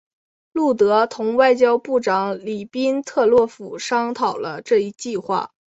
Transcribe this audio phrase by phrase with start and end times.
[0.51, 5.51] 路德同外交部长里宾特洛甫商讨了这一计划。